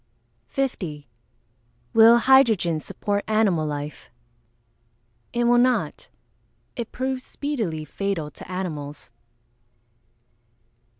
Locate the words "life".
3.67-4.09